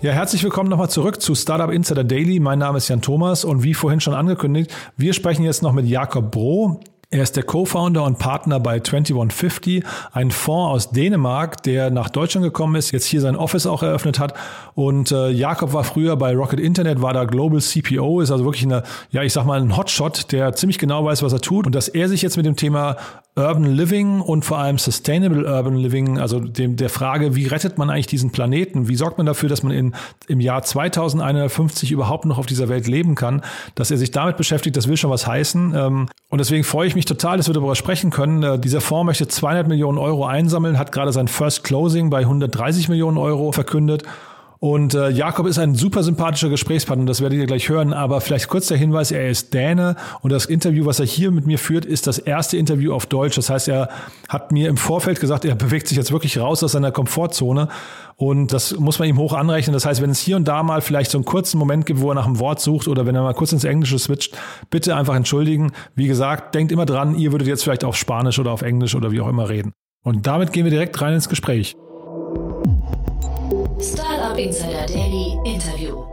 Ja, 0.00 0.12
herzlich 0.12 0.44
willkommen 0.44 0.70
nochmal 0.70 0.88
zurück 0.88 1.20
zu 1.20 1.34
Startup 1.34 1.72
Insider 1.72 2.04
Daily. 2.04 2.38
Mein 2.38 2.60
Name 2.60 2.78
ist 2.78 2.86
Jan 2.86 3.02
Thomas 3.02 3.44
und 3.44 3.64
wie 3.64 3.74
vorhin 3.74 3.98
schon 3.98 4.14
angekündigt, 4.14 4.72
wir 4.96 5.12
sprechen 5.12 5.42
jetzt 5.42 5.60
noch 5.60 5.72
mit 5.72 5.86
Jakob 5.86 6.30
Bro. 6.30 6.78
Er 7.10 7.24
ist 7.24 7.34
der 7.36 7.42
Co-Founder 7.42 8.04
und 8.04 8.18
Partner 8.18 8.60
bei 8.60 8.78
2150, 8.78 9.82
ein 10.12 10.30
Fonds 10.30 10.70
aus 10.72 10.90
Dänemark, 10.92 11.64
der 11.64 11.90
nach 11.90 12.10
Deutschland 12.10 12.44
gekommen 12.44 12.76
ist, 12.76 12.92
jetzt 12.92 13.06
hier 13.06 13.20
sein 13.20 13.34
Office 13.34 13.66
auch 13.66 13.82
eröffnet 13.82 14.20
hat. 14.20 14.34
Und 14.74 15.10
äh, 15.10 15.30
Jakob 15.30 15.72
war 15.72 15.82
früher 15.82 16.16
bei 16.16 16.36
Rocket 16.36 16.60
Internet, 16.60 17.02
war 17.02 17.14
da 17.14 17.24
Global 17.24 17.60
CPO, 17.60 18.20
ist 18.20 18.30
also 18.30 18.44
wirklich 18.44 18.64
eine, 18.64 18.84
ja, 19.10 19.22
ich 19.24 19.32
sag 19.32 19.46
mal, 19.46 19.60
ein 19.60 19.76
Hotshot, 19.76 20.30
der 20.30 20.52
ziemlich 20.52 20.78
genau 20.78 21.04
weiß, 21.04 21.24
was 21.24 21.32
er 21.32 21.40
tut. 21.40 21.66
Und 21.66 21.74
dass 21.74 21.88
er 21.88 22.08
sich 22.08 22.22
jetzt 22.22 22.36
mit 22.36 22.46
dem 22.46 22.54
Thema 22.54 22.98
Urban 23.38 23.64
Living 23.64 24.20
und 24.20 24.44
vor 24.44 24.58
allem 24.58 24.78
Sustainable 24.78 25.44
Urban 25.44 25.76
Living, 25.76 26.18
also 26.18 26.40
dem, 26.40 26.76
der 26.76 26.90
Frage, 26.90 27.36
wie 27.36 27.46
rettet 27.46 27.78
man 27.78 27.88
eigentlich 27.88 28.08
diesen 28.08 28.32
Planeten? 28.32 28.88
Wie 28.88 28.96
sorgt 28.96 29.16
man 29.16 29.26
dafür, 29.26 29.48
dass 29.48 29.62
man 29.62 29.72
in, 29.72 29.94
im 30.26 30.40
Jahr 30.40 30.62
2150 30.62 31.92
überhaupt 31.92 32.24
noch 32.24 32.38
auf 32.38 32.46
dieser 32.46 32.68
Welt 32.68 32.88
leben 32.88 33.14
kann? 33.14 33.42
Dass 33.76 33.92
er 33.92 33.96
sich 33.96 34.10
damit 34.10 34.36
beschäftigt, 34.36 34.76
das 34.76 34.88
will 34.88 34.96
schon 34.96 35.10
was 35.10 35.26
heißen. 35.26 35.74
Ähm, 35.76 36.08
und 36.30 36.38
deswegen 36.38 36.64
freue 36.64 36.88
ich 36.88 36.96
mich 36.96 37.04
total, 37.04 37.36
dass 37.36 37.46
wir 37.46 37.54
darüber 37.54 37.76
sprechen 37.76 38.10
können. 38.10 38.42
Äh, 38.42 38.58
dieser 38.58 38.80
Fonds 38.80 39.06
möchte 39.06 39.28
200 39.28 39.68
Millionen 39.68 39.98
Euro 39.98 40.26
einsammeln, 40.26 40.78
hat 40.78 40.90
gerade 40.90 41.12
sein 41.12 41.28
First 41.28 41.62
Closing 41.62 42.10
bei 42.10 42.20
130 42.20 42.88
Millionen 42.88 43.18
Euro 43.18 43.52
verkündet. 43.52 44.02
Und 44.60 44.94
äh, 44.94 45.10
Jakob 45.10 45.46
ist 45.46 45.58
ein 45.58 45.76
super 45.76 46.02
sympathischer 46.02 46.48
Gesprächspartner, 46.48 47.06
das 47.06 47.20
werdet 47.20 47.38
ihr 47.38 47.46
gleich 47.46 47.68
hören. 47.68 47.92
Aber 47.92 48.20
vielleicht 48.20 48.48
kurz 48.48 48.66
der 48.66 48.76
Hinweis, 48.76 49.12
er 49.12 49.28
ist 49.28 49.54
Däne 49.54 49.94
und 50.20 50.32
das 50.32 50.46
Interview, 50.46 50.84
was 50.84 50.98
er 50.98 51.06
hier 51.06 51.30
mit 51.30 51.46
mir 51.46 51.58
führt, 51.58 51.84
ist 51.84 52.08
das 52.08 52.18
erste 52.18 52.56
Interview 52.56 52.92
auf 52.92 53.06
Deutsch. 53.06 53.36
Das 53.36 53.50
heißt, 53.50 53.68
er 53.68 53.88
hat 54.28 54.50
mir 54.50 54.68
im 54.68 54.76
Vorfeld 54.76 55.20
gesagt, 55.20 55.44
er 55.44 55.54
bewegt 55.54 55.86
sich 55.86 55.96
jetzt 55.96 56.10
wirklich 56.10 56.38
raus 56.38 56.62
aus 56.64 56.72
seiner 56.72 56.90
Komfortzone. 56.90 57.68
Und 58.16 58.52
das 58.52 58.76
muss 58.76 58.98
man 58.98 59.08
ihm 59.08 59.18
hoch 59.18 59.32
anrechnen. 59.32 59.74
Das 59.74 59.86
heißt, 59.86 60.02
wenn 60.02 60.10
es 60.10 60.18
hier 60.18 60.36
und 60.36 60.48
da 60.48 60.64
mal 60.64 60.80
vielleicht 60.80 61.12
so 61.12 61.18
einen 61.18 61.24
kurzen 61.24 61.56
Moment 61.56 61.86
gibt, 61.86 62.00
wo 62.00 62.10
er 62.10 62.16
nach 62.16 62.26
einem 62.26 62.40
Wort 62.40 62.58
sucht 62.58 62.88
oder 62.88 63.06
wenn 63.06 63.14
er 63.14 63.22
mal 63.22 63.34
kurz 63.34 63.52
ins 63.52 63.62
Englische 63.62 63.96
switcht, 63.96 64.36
bitte 64.70 64.96
einfach 64.96 65.14
entschuldigen. 65.14 65.70
Wie 65.94 66.08
gesagt, 66.08 66.56
denkt 66.56 66.72
immer 66.72 66.84
dran, 66.84 67.16
ihr 67.16 67.30
würdet 67.30 67.46
jetzt 67.46 67.62
vielleicht 67.62 67.84
auf 67.84 67.96
Spanisch 67.96 68.40
oder 68.40 68.50
auf 68.50 68.62
Englisch 68.62 68.96
oder 68.96 69.12
wie 69.12 69.20
auch 69.20 69.28
immer 69.28 69.48
reden. 69.48 69.72
Und 70.02 70.26
damit 70.26 70.52
gehen 70.52 70.64
wir 70.64 70.72
direkt 70.72 71.00
rein 71.00 71.14
ins 71.14 71.28
Gespräch. 71.28 71.76
Startup 74.38 74.46
Insider 74.46 74.86
Daily 74.86 75.36
Interview. 75.44 76.04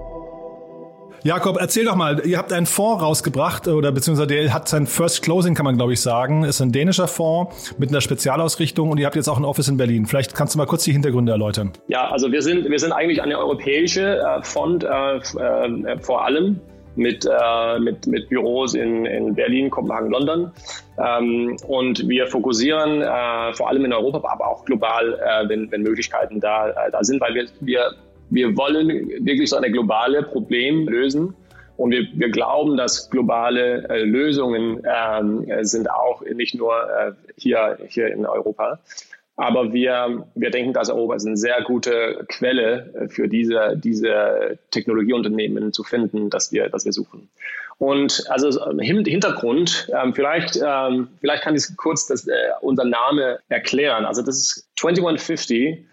Jakob, 1.24 1.58
erzähl 1.60 1.86
doch 1.86 1.96
mal, 1.96 2.22
ihr 2.26 2.38
habt 2.38 2.54
einen 2.54 2.66
Fonds 2.66 3.04
rausgebracht 3.04 3.68
oder 3.68 3.92
beziehungsweise 3.92 4.28
der 4.28 4.54
hat 4.54 4.68
sein 4.68 4.86
First 4.86 5.24
Closing, 5.24 5.56
kann 5.56 5.66
man 5.66 5.76
glaube 5.76 5.94
ich 5.94 6.02
sagen, 6.02 6.44
ist 6.44 6.62
ein 6.62 6.72
dänischer 6.72 7.08
Fonds 7.08 7.76
mit 7.78 7.90
einer 7.90 8.02
Spezialausrichtung 8.02 8.90
und 8.90 9.00
ihr 9.00 9.06
habt 9.06 9.16
jetzt 9.16 9.28
auch 9.28 9.38
ein 9.38 9.46
Office 9.46 9.68
in 9.68 9.78
Berlin. 9.78 10.06
Vielleicht 10.06 10.36
kannst 10.36 10.54
du 10.54 10.58
mal 10.58 10.66
kurz 10.66 10.84
die 10.84 10.92
Hintergründe 10.92 11.32
erläutern. 11.32 11.72
Ja, 11.88 12.10
also 12.10 12.32
wir 12.32 12.42
sind, 12.42 12.70
wir 12.70 12.80
sind 12.80 12.92
eigentlich 12.92 13.22
eine 13.22 13.38
europäische 13.38 14.20
äh, 14.20 14.44
Fonds 14.44 14.86
äh, 14.86 15.18
äh, 15.18 16.00
vor 16.00 16.26
allem 16.26 16.60
mit, 16.96 17.26
äh, 17.26 17.80
mit, 17.80 18.08
mit 18.08 18.30
Büros 18.30 18.74
in, 18.74 19.06
in 19.06 19.36
Berlin, 19.36 19.70
Kopenhagen, 19.70 20.12
London. 20.12 20.52
Ähm, 20.98 21.58
und 21.68 22.08
wir 22.08 22.28
fokussieren 22.28 23.02
äh, 23.02 23.54
vor 23.54 23.70
allem 23.70 23.86
in 23.86 23.94
Europa, 23.94 24.28
aber 24.32 24.48
auch 24.48 24.66
global, 24.66 25.14
äh, 25.14 25.50
wenn, 25.50 25.72
wenn 25.72 25.82
Möglichkeiten 25.82 26.40
da, 26.40 26.70
äh, 26.70 26.92
da 26.92 27.04
sind, 27.04 27.22
weil 27.22 27.34
wir, 27.34 27.46
wir, 27.60 27.92
wir 28.30 28.56
wollen 28.58 28.90
wirklich 29.26 29.50
so 29.50 29.58
ein 29.58 29.72
globales 29.72 30.26
Problem 30.28 30.88
lösen. 30.88 31.36
Und 31.78 31.92
wir, 31.92 32.08
wir 32.14 32.30
glauben, 32.30 32.78
dass 32.78 33.10
globale 33.10 33.88
äh, 33.90 34.04
Lösungen 34.04 34.82
ähm, 34.86 35.46
sind 35.62 35.92
auch 35.92 36.22
nicht 36.22 36.56
nur 36.56 36.74
äh, 36.74 37.12
hier, 37.36 37.78
hier 37.90 38.08
in 38.08 38.26
Europa. 38.26 38.80
Aber 39.38 39.74
wir, 39.74 40.26
wir 40.36 40.50
denken, 40.50 40.72
dass 40.72 40.90
Europa 40.90 41.16
ist 41.16 41.28
eine 41.28 41.36
sehr 41.36 41.62
gute 41.64 42.26
Quelle 42.30 42.94
äh, 42.94 43.08
für 43.10 43.28
diese, 43.28 43.76
diese 43.76 44.58
Technologieunternehmen 44.72 45.74
zu 45.74 45.84
finden, 45.84 46.30
dass 46.30 46.54
wir, 46.54 46.70
dass 46.70 46.86
wir 46.86 46.94
suchen. 46.94 47.30
Und 47.78 48.24
also 48.30 48.80
Hintergrund, 48.80 49.92
ähm, 49.94 50.14
vielleicht, 50.14 50.58
ähm, 50.66 51.10
vielleicht 51.20 51.44
kann 51.44 51.56
ich 51.56 51.66
kurz 51.76 52.08
das, 52.08 52.26
äh, 52.26 52.34
unser 52.62 52.86
Name 52.86 53.40
erklären. 53.50 54.06
Also 54.06 54.22
das 54.22 54.38
ist 54.38 54.70
2150 54.80 55.84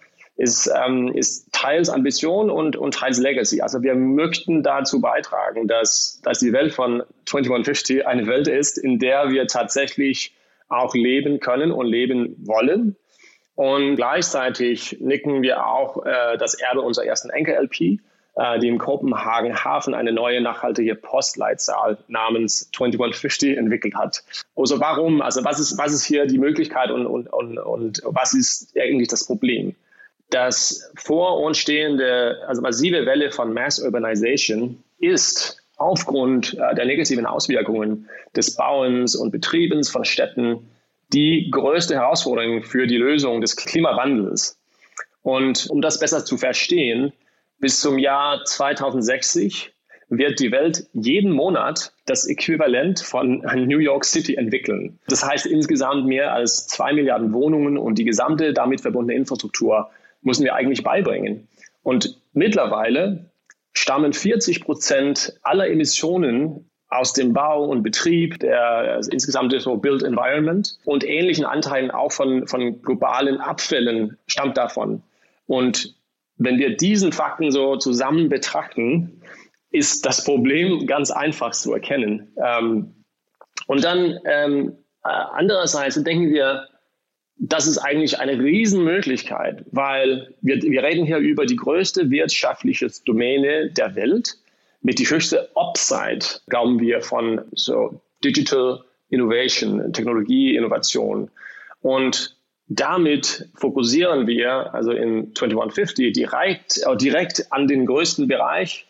ist, 0.42 0.70
ähm, 0.84 1.12
ist 1.14 1.53
teils 1.53 1.88
Ambition 1.88 2.50
und, 2.50 2.76
und 2.76 2.94
teils 2.94 3.19
Legacy. 3.19 3.60
Also 3.60 3.82
wir 3.82 3.94
möchten 3.94 4.62
dazu 4.62 5.00
beitragen, 5.00 5.69
dass, 5.69 6.20
dass 6.25 6.41
die 6.41 6.53
Welt 6.53 6.75
von 6.75 7.03
2150 7.26 8.06
eine 8.06 8.26
Welt 8.26 8.48
ist, 8.48 8.76
in 8.76 8.98
der 8.98 9.31
wir 9.31 9.47
tatsächlich 9.47 10.34
auch 10.69 10.94
leben 10.94 11.41
können 11.41 11.70
und 11.70 11.86
leben 11.86 12.34
wollen 12.44 12.97
und 13.54 13.97
gleichzeitig 13.97 14.97
nicken 15.00 15.42
wir 15.42 15.66
auch 15.66 16.04
äh, 16.04 16.38
das 16.38 16.54
Erbe 16.54 16.81
unserer 16.81 17.04
ersten 17.04 17.31
Enkel-LP, 17.31 18.00
äh, 18.34 18.58
die 18.60 18.69
im 18.69 18.78
Kopenhagen 18.78 19.62
Hafen 19.62 19.94
eine 19.94 20.12
neue 20.12 20.41
nachhaltige 20.41 20.94
Postleitzahl 20.94 21.98
namens 22.08 22.70
2150 22.72 23.58
entwickelt 23.58 23.94
hat. 23.94 24.25
Also 24.56 24.81
warum, 24.81 25.20
also 25.20 25.44
was 25.44 25.60
ist, 25.60 25.76
was 25.78 25.92
ist 25.92 26.04
hier 26.04 26.26
die 26.26 26.38
Möglichkeit 26.38 26.91
und, 26.91 27.06
und, 27.06 27.28
und, 27.28 27.58
und 27.58 28.02
was 28.06 28.32
ist 28.32 28.75
eigentlich 28.76 29.08
das 29.08 29.26
Problem? 29.26 29.76
Das 30.32 30.91
vor 30.97 31.41
uns 31.41 31.59
stehende, 31.59 32.38
also 32.47 32.62
massive 32.62 33.04
Welle 33.04 33.31
von 33.31 33.53
Mass 33.53 33.78
Urbanization 33.78 34.82
ist 34.98 35.59
aufgrund 35.76 36.54
äh, 36.54 36.75
der 36.75 36.87
negativen 36.87 37.26
Auswirkungen 37.26 38.09
des 38.34 38.56
Bauens 38.56 39.15
und 39.15 39.31
Betriebens 39.31 39.91
von 39.91 40.06
Städten 40.06 40.70
die 41.12 41.50
größte 41.50 41.97
Herausforderung 41.97 42.62
für 42.62 42.87
die 42.87 42.97
Lösung 42.97 43.43
des 43.43 43.56
Klimawandels. 43.56 44.59
Und 45.20 45.69
um 45.69 45.82
das 45.82 46.00
besser 46.00 46.25
zu 46.25 46.38
verstehen, 46.38 47.12
bis 47.59 47.82
zum 47.82 47.99
Jahr 47.99 48.43
2060 48.43 49.75
wird 50.09 50.41
die 50.41 50.50
Welt 50.50 50.87
jeden 50.94 51.32
Monat 51.32 51.93
das 52.06 52.26
Äquivalent 52.26 53.00
von 53.00 53.41
New 53.66 53.78
York 53.81 54.06
City 54.06 54.37
entwickeln. 54.37 54.99
Das 55.09 55.22
heißt 55.22 55.44
insgesamt 55.44 56.06
mehr 56.06 56.32
als 56.32 56.66
zwei 56.69 56.94
Milliarden 56.94 57.34
Wohnungen 57.34 57.76
und 57.76 57.99
die 57.99 58.04
gesamte 58.04 58.54
damit 58.54 58.81
verbundene 58.81 59.19
Infrastruktur 59.19 59.91
müssen 60.22 60.44
wir 60.44 60.55
eigentlich 60.55 60.83
beibringen. 60.83 61.49
Und 61.83 62.21
mittlerweile 62.33 63.31
stammen 63.75 64.12
40 64.12 64.65
Prozent 64.65 65.38
aller 65.43 65.69
Emissionen 65.69 66.71
aus 66.88 67.15
dem 67.15 67.33
Bau 67.33 67.65
und 67.65 67.83
Betrieb, 67.83 68.38
der 68.41 68.61
also 68.61 69.11
insgesamt 69.11 69.55
so 69.61 69.77
Build 69.78 70.03
Environment 70.03 70.77
und 70.84 71.05
ähnlichen 71.05 71.44
Anteilen 71.44 71.91
auch 71.91 72.12
von, 72.12 72.47
von 72.47 72.82
globalen 72.82 73.41
Abfällen 73.41 74.19
stammt 74.27 74.59
davon. 74.59 75.03
Und 75.47 75.97
wenn 76.37 76.59
wir 76.59 76.77
diesen 76.77 77.12
Fakten 77.12 77.50
so 77.50 77.77
zusammen 77.77 78.28
betrachten, 78.28 79.22
ist 79.71 80.05
das 80.05 80.25
Problem 80.25 80.87
ganz 80.87 81.11
einfach 81.11 81.53
zu 81.53 81.72
erkennen. 81.72 82.34
Ähm, 82.37 83.05
und 83.66 83.84
dann 83.84 84.19
ähm, 84.27 84.77
äh, 85.03 85.09
andererseits 85.09 86.03
denken 86.03 86.31
wir, 86.31 86.69
das 87.44 87.66
ist 87.66 87.78
eigentlich 87.78 88.20
eine 88.20 88.38
Riesenmöglichkeit, 88.38 89.64
weil 89.72 90.32
wir, 90.42 90.62
wir 90.62 90.82
reden 90.84 91.04
hier 91.04 91.19
über 91.19 91.44
die 91.44 91.56
größte 91.56 92.08
wirtschaftliche 92.08 92.88
Domäne 93.04 93.69
der 93.70 93.97
Welt 93.97 94.36
mit 94.80 95.00
die 95.00 95.10
höchste 95.10 95.50
Upside, 95.56 96.25
glauben 96.48 96.78
wir, 96.78 97.00
von 97.00 97.41
so 97.52 98.00
Digital 98.25 98.84
Innovation, 99.08 99.92
Technologie, 99.92 100.54
Innovation. 100.54 101.32
Und 101.81 102.36
damit 102.69 103.48
fokussieren 103.56 104.28
wir, 104.28 104.72
also 104.72 104.92
in 104.92 105.34
2150, 105.34 106.12
direkt, 106.12 106.81
äh, 106.86 106.97
direkt 106.97 107.50
an 107.50 107.66
den 107.66 107.86
größten 107.86 108.28
Bereich, 108.28 108.86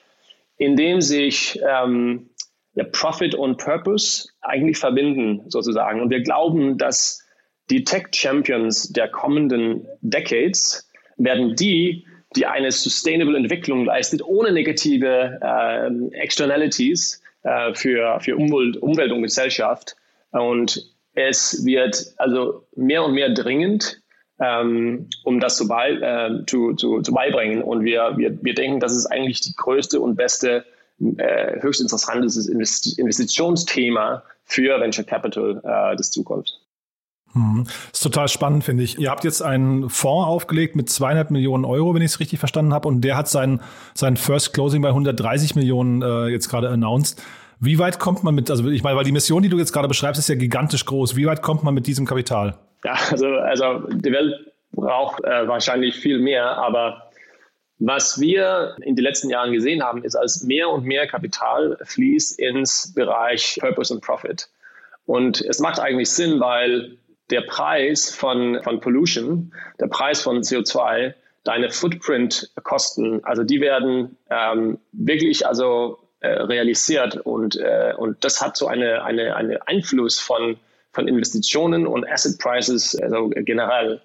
in 0.58 0.76
dem 0.76 1.00
sich 1.00 1.58
ähm, 1.66 2.28
ja, 2.74 2.84
Profit 2.84 3.34
und 3.34 3.56
Purpose 3.56 4.28
eigentlich 4.42 4.76
verbinden, 4.76 5.42
sozusagen. 5.48 6.02
Und 6.02 6.10
wir 6.10 6.20
glauben, 6.20 6.76
dass 6.76 7.22
die 7.70 7.84
Tech 7.84 8.08
Champions 8.14 8.92
der 8.92 9.08
kommenden 9.08 9.86
Decades 10.00 10.90
werden 11.16 11.54
die, 11.56 12.06
die 12.36 12.46
eine 12.46 12.70
sustainable 12.72 13.36
Entwicklung 13.36 13.84
leistet, 13.84 14.22
ohne 14.22 14.52
negative 14.52 15.38
äh, 15.42 16.16
Externalities 16.16 17.22
äh, 17.42 17.74
für, 17.74 18.18
für 18.20 18.36
Umwelt, 18.36 18.76
Umwelt 18.78 19.12
und 19.12 19.22
Gesellschaft. 19.22 19.96
Und 20.30 20.90
es 21.14 21.64
wird 21.64 22.14
also 22.16 22.66
mehr 22.74 23.04
und 23.04 23.14
mehr 23.14 23.30
dringend, 23.30 24.00
ähm, 24.40 25.08
um 25.24 25.40
das 25.40 25.56
zu, 25.56 25.68
bei, 25.68 25.90
äh, 25.90 26.46
zu, 26.46 26.74
zu, 26.74 27.02
zu 27.02 27.12
beibringen. 27.12 27.62
Und 27.62 27.84
wir, 27.84 28.14
wir, 28.16 28.42
wir 28.42 28.54
denken, 28.54 28.80
das 28.80 28.94
ist 28.94 29.06
eigentlich 29.06 29.40
die 29.40 29.54
größte 29.54 30.00
und 30.00 30.16
beste, 30.16 30.64
äh, 31.18 31.60
höchst 31.60 31.80
interessantes 31.80 32.48
Investitionsthema 32.48 34.24
für 34.44 34.80
Venture 34.80 35.04
Capital 35.04 35.60
äh, 35.64 35.96
des 35.96 36.10
Zukunfts. 36.10 36.61
Mhm. 37.34 37.64
Das 37.64 38.00
ist 38.00 38.02
total 38.02 38.28
spannend, 38.28 38.64
finde 38.64 38.82
ich. 38.84 38.98
Ihr 38.98 39.10
habt 39.10 39.24
jetzt 39.24 39.42
einen 39.42 39.88
Fonds 39.88 40.26
aufgelegt 40.26 40.76
mit 40.76 40.90
200 40.90 41.30
Millionen 41.30 41.64
Euro, 41.64 41.94
wenn 41.94 42.02
ich 42.02 42.12
es 42.12 42.20
richtig 42.20 42.38
verstanden 42.38 42.74
habe, 42.74 42.88
und 42.88 43.00
der 43.02 43.16
hat 43.16 43.28
sein, 43.28 43.60
sein 43.94 44.16
First 44.16 44.52
Closing 44.52 44.82
bei 44.82 44.88
130 44.88 45.54
Millionen 45.54 46.02
äh, 46.02 46.28
jetzt 46.28 46.48
gerade 46.48 46.68
announced. 46.68 47.22
Wie 47.60 47.78
weit 47.78 47.98
kommt 47.98 48.24
man 48.24 48.34
mit, 48.34 48.50
also 48.50 48.68
ich 48.68 48.82
meine, 48.82 48.96
weil 48.96 49.04
die 49.04 49.12
Mission, 49.12 49.42
die 49.42 49.48
du 49.48 49.58
jetzt 49.58 49.72
gerade 49.72 49.88
beschreibst, 49.88 50.18
ist 50.18 50.28
ja 50.28 50.34
gigantisch 50.34 50.84
groß. 50.84 51.16
Wie 51.16 51.26
weit 51.26 51.42
kommt 51.42 51.62
man 51.62 51.74
mit 51.74 51.86
diesem 51.86 52.06
Kapital? 52.06 52.58
Ja, 52.84 52.96
also, 53.10 53.28
also 53.28 53.86
die 53.88 54.10
Welt 54.10 54.34
braucht 54.72 55.22
äh, 55.24 55.46
wahrscheinlich 55.46 55.96
viel 55.96 56.18
mehr, 56.18 56.56
aber 56.58 57.12
Was 57.84 58.20
wir 58.20 58.76
in 58.82 58.94
den 58.94 59.02
letzten 59.02 59.28
Jahren 59.28 59.52
gesehen 59.52 59.82
haben, 59.82 60.04
ist, 60.04 60.14
als 60.14 60.44
mehr 60.44 60.68
und 60.68 60.84
mehr 60.84 61.08
Kapital 61.08 61.76
fließt 61.82 62.38
ins 62.38 62.94
Bereich 62.94 63.58
Purpose 63.60 63.92
and 63.92 64.04
Profit. 64.04 64.48
Und 65.04 65.40
es 65.40 65.58
macht 65.58 65.80
eigentlich 65.80 66.10
Sinn, 66.10 66.38
weil 66.38 66.96
der 67.32 67.40
Preis 67.40 68.14
von, 68.14 68.62
von 68.62 68.80
Pollution, 68.80 69.52
der 69.80 69.88
Preis 69.88 70.20
von 70.20 70.42
CO2, 70.42 71.14
deine 71.44 71.70
Footprint-Kosten, 71.70 73.24
also 73.24 73.42
die 73.42 73.60
werden 73.60 74.16
ähm, 74.30 74.78
wirklich 74.92 75.46
also 75.46 75.98
äh, 76.20 76.28
realisiert 76.28 77.16
und, 77.16 77.56
äh, 77.56 77.94
und 77.96 78.22
das 78.22 78.40
hat 78.40 78.56
so 78.56 78.68
eine, 78.68 79.02
eine, 79.02 79.34
eine 79.34 79.66
Einfluss 79.66 80.20
von, 80.20 80.56
von 80.92 81.08
Investitionen 81.08 81.86
und 81.86 82.08
Asset 82.08 82.38
Prices 82.38 82.94
also 82.94 83.30
generell. 83.34 84.00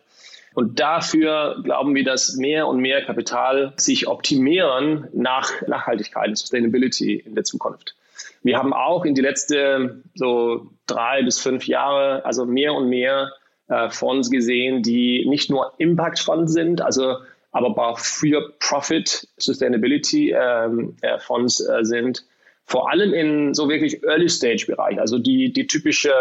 Und 0.56 0.80
dafür 0.80 1.62
glauben 1.64 1.94
wir, 1.94 2.04
dass 2.04 2.36
mehr 2.36 2.66
und 2.68 2.80
mehr 2.80 3.06
Kapital 3.06 3.74
sich 3.76 4.08
optimieren 4.08 5.08
nach 5.14 5.52
Nachhaltigkeit 5.68 6.30
und 6.30 6.38
Sustainability 6.38 7.18
in 7.18 7.36
der 7.36 7.44
Zukunft. 7.44 7.96
Wir 8.44 8.58
haben 8.58 8.74
auch 8.74 9.06
in 9.06 9.16
die 9.16 9.22
letzten 9.22 10.04
so 10.16 10.68
drei 10.86 11.24
bis 11.24 11.40
fünf 11.40 11.68
Jahre 11.68 12.26
also 12.26 12.46
mehr 12.46 12.74
und 12.74 12.90
mehr 12.90 13.32
äh, 13.68 13.90
Fonds 13.90 14.30
gesehen, 14.30 14.84
die 14.84 15.26
nicht 15.28 15.50
nur 15.50 15.74
Impact 15.78 16.20
Fonds 16.20 16.54
sind, 16.54 16.82
also 16.82 17.18
aber 17.52 17.88
auch 17.88 18.00
für 18.00 18.54
Profit 18.60 19.28
Sustainability 19.38 20.32
ähm, 20.32 20.96
äh, 21.02 21.18
Fonds 21.20 21.60
äh, 21.60 21.84
sind. 21.84 22.26
Vor 22.66 22.92
allem 22.92 23.14
in 23.14 23.54
so 23.54 23.70
wirklich 23.70 24.04
Early 24.04 24.30
Stage 24.30 24.66
Bereich, 24.68 25.00
also 25.00 25.18
die, 25.18 25.54
die 25.54 25.68
typische 25.68 26.12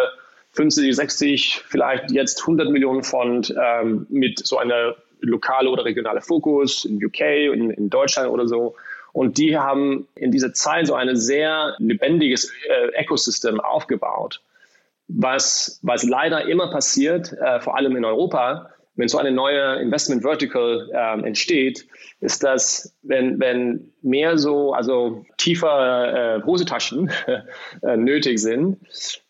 50, 0.52 0.94
60, 0.94 1.62
vielleicht 1.66 2.10
jetzt 2.10 2.40
100 2.40 2.70
Millionen 2.70 3.02
Fond 3.02 3.54
ähm, 3.60 4.06
mit 4.08 4.46
so 4.46 4.56
einer 4.56 4.96
lokale 5.20 5.68
oder 5.68 5.84
regionale 5.84 6.20
Fokus 6.20 6.84
in 6.84 7.04
UK, 7.04 7.20
in, 7.20 7.70
in 7.70 7.90
Deutschland 7.90 8.30
oder 8.30 8.46
so. 8.48 8.74
Und 9.16 9.38
die 9.38 9.56
haben 9.56 10.06
in 10.14 10.30
dieser 10.30 10.52
Zeit 10.52 10.88
so 10.88 10.94
ein 10.94 11.16
sehr 11.16 11.74
lebendiges 11.78 12.52
äh, 12.68 13.02
Ökosystem 13.02 13.60
aufgebaut. 13.60 14.42
Was, 15.08 15.80
was 15.82 16.02
leider 16.02 16.46
immer 16.46 16.70
passiert, 16.70 17.32
äh, 17.32 17.58
vor 17.60 17.78
allem 17.78 17.96
in 17.96 18.04
Europa, 18.04 18.68
wenn 18.94 19.08
so 19.08 19.16
eine 19.16 19.30
neue 19.30 19.80
Investment 19.80 20.20
Vertical 20.20 20.90
äh, 20.92 21.26
entsteht, 21.26 21.86
ist 22.20 22.44
dass, 22.44 22.94
wenn, 23.00 23.40
wenn 23.40 23.90
mehr 24.02 24.36
so, 24.36 24.74
also 24.74 25.24
tiefer 25.38 26.36
äh, 26.36 26.42
Hosetaschen 26.42 27.10
äh, 27.82 27.96
nötig 27.96 28.38
sind, 28.38 28.76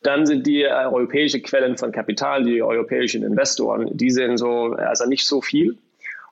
dann 0.02 0.26
sind 0.26 0.48
die 0.48 0.62
äh, 0.62 0.70
europäischen 0.70 1.44
Quellen 1.44 1.76
von 1.76 1.92
Kapital, 1.92 2.42
die 2.42 2.60
europäischen 2.60 3.22
Investoren, 3.22 3.96
die 3.96 4.10
sind 4.10 4.38
so, 4.38 4.72
also 4.72 5.06
nicht 5.06 5.28
so 5.28 5.40
viel. 5.40 5.78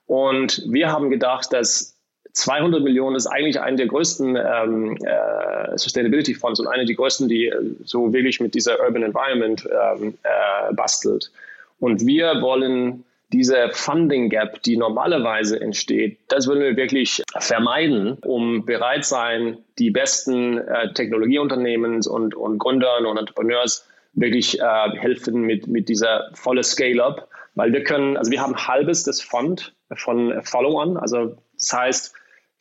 Und 0.06 0.65
wir 0.69 0.91
haben 0.91 1.09
gedacht, 1.09 1.53
dass 1.53 1.94
200 2.35 2.83
Millionen 2.83 3.15
ist 3.15 3.27
eigentlich 3.27 3.61
eine 3.61 3.77
der 3.77 3.87
größten 3.87 4.37
ähm, 4.37 4.97
äh, 5.05 5.79
Sustainability 5.79 6.35
Fonds 6.35 6.59
und 6.59 6.67
eine 6.67 6.85
der 6.85 6.97
größten, 6.97 7.29
die 7.29 7.47
äh, 7.47 7.77
so 7.85 8.13
wirklich 8.13 8.41
mit 8.41 8.55
dieser 8.55 8.81
Urban 8.81 9.05
Environment 9.05 9.67
ähm, 9.71 10.15
äh, 10.25 10.75
bastelt. 10.75 11.31
Und 11.79 12.05
wir 12.07 12.43
wollen 12.43 13.05
diese 13.33 13.69
Funding 13.71 14.31
Gap, 14.31 14.63
die 14.63 14.77
normalerweise 14.77 15.61
entsteht, 15.61 16.19
das 16.29 16.49
wollen 16.49 16.61
wir 16.61 16.77
wirklich 16.77 17.23
vermeiden, 17.39 18.15
um 18.25 18.65
bereit 18.65 19.05
sein, 19.05 19.59
die 19.79 19.91
besten 19.91 20.59
äh, 20.59 20.93
Technologieunternehmen 20.93 22.05
und, 22.07 22.35
und 22.35 22.59
Gründern 22.59 23.07
und 23.07 23.17
Entrepreneurs 23.17 23.87
wirklich 24.13 24.61
äh, 24.61 24.91
helfen 24.99 25.43
mit, 25.43 25.69
mit 25.69 25.89
dieser 25.89 26.31
volle 26.35 26.65
Scale-up, 26.65 27.29
weil 27.55 27.73
wir 27.73 27.85
können, 27.85 28.17
also 28.17 28.31
wir 28.33 28.41
haben 28.41 28.57
halbes 28.57 29.05
des 29.05 29.21
Fund 29.21 29.73
von 29.95 30.43
Follow-on, 30.43 30.97
also 30.97 31.37
das 31.55 31.73
heißt, 31.73 32.15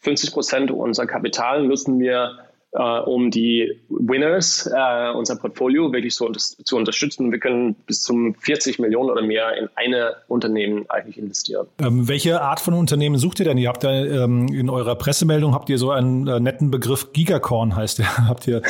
50 0.04 0.32
Prozent 0.34 0.72
unserer 0.72 1.08
Kapital 1.08 1.64
nutzen 1.64 2.00
wir 2.00 2.38
äh, 2.74 3.00
um 3.00 3.30
die 3.32 3.82
Winners 3.90 4.68
äh, 4.68 5.12
unser 5.12 5.36
Portfolio 5.36 5.92
wirklich 5.94 6.16
so 6.16 6.32
zu 6.32 6.76
unterstützen. 6.76 7.32
Wir 7.32 7.40
können 7.40 7.76
bis 7.86 8.02
zum 8.02 8.36
40 8.36 8.80
Millionen 8.80 9.10
oder 9.10 9.22
mehr 9.22 9.56
in 9.58 9.70
eine 9.76 10.16
Unternehmen 10.28 10.90
eigentlich 10.90 11.18
investieren. 11.18 11.68
Ähm, 11.80 12.08
welche 12.08 12.42
Art 12.42 12.60
von 12.60 12.74
Unternehmen 12.74 13.18
sucht 13.18 13.40
ihr 13.40 13.46
denn? 13.46 13.58
Ihr 13.58 13.70
habt 13.70 13.84
da 13.84 13.92
ähm, 13.92 14.48
in 14.48 14.70
eurer 14.70 14.96
Pressemeldung 14.96 15.54
habt 15.54 15.70
ihr 15.70 15.78
so 15.78 15.92
einen 15.92 16.28
äh, 16.28 16.40
netten 16.40 16.72
Begriff 16.72 17.14
Gigacorn 17.14 17.76
heißt 17.76 18.00
der. 18.00 18.18
habt 18.28 18.48
ihr 18.48 18.62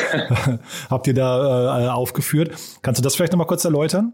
habt 0.90 1.08
ihr 1.08 1.14
da 1.14 1.86
äh, 1.86 1.88
aufgeführt? 1.88 2.52
Kannst 2.82 3.00
du 3.00 3.04
das 3.04 3.16
vielleicht 3.16 3.32
noch 3.32 3.40
mal 3.40 3.46
kurz 3.46 3.64
erläutern? 3.64 4.14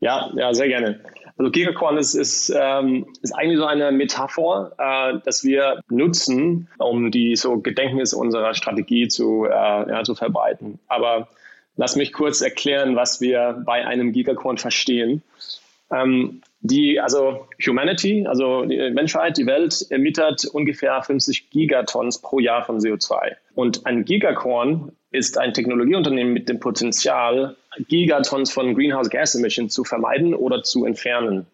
Ja, 0.00 0.30
ja, 0.36 0.52
sehr 0.54 0.68
gerne. 0.68 1.00
Also 1.38 1.52
Gigacorn 1.52 1.96
ist, 1.98 2.14
ist, 2.14 2.52
ähm, 2.54 3.06
ist 3.22 3.32
eigentlich 3.32 3.58
so 3.58 3.64
eine 3.64 3.92
Metapher, 3.92 4.72
äh, 4.76 5.20
dass 5.24 5.44
wir 5.44 5.80
nutzen, 5.88 6.68
um 6.78 7.12
die 7.12 7.36
so 7.36 7.58
Gedächtnis 7.58 8.12
unserer 8.12 8.54
Strategie 8.54 9.06
zu, 9.06 9.44
äh, 9.44 9.50
ja, 9.50 10.02
zu 10.02 10.16
verbreiten. 10.16 10.80
Aber 10.88 11.28
lass 11.76 11.94
mich 11.94 12.12
kurz 12.12 12.40
erklären, 12.40 12.96
was 12.96 13.20
wir 13.20 13.62
bei 13.64 13.86
einem 13.86 14.12
Gigacorn 14.12 14.58
verstehen. 14.58 15.22
Ähm, 15.92 16.42
die, 16.60 16.98
also 16.98 17.46
Humanity, 17.64 18.26
also 18.26 18.64
die 18.64 18.90
Menschheit, 18.90 19.36
die 19.36 19.46
Welt 19.46 19.86
emittert 19.90 20.44
ungefähr 20.44 21.00
50 21.00 21.50
Gigatons 21.50 22.20
pro 22.20 22.40
Jahr 22.40 22.64
von 22.64 22.80
CO2. 22.80 23.36
Und 23.54 23.86
ein 23.86 24.04
Gigacorn 24.04 24.90
ist 25.10 25.38
ein 25.38 25.54
Technologieunternehmen 25.54 26.32
mit 26.32 26.48
dem 26.48 26.60
Potenzial, 26.60 27.56
Gigatons 27.88 28.50
von 28.50 28.74
Greenhouse 28.74 29.10
Gas 29.10 29.34
Emissions 29.34 29.72
zu 29.72 29.84
vermeiden 29.84 30.34
oder 30.34 30.62
zu 30.62 30.84
entfernen. 30.84 31.46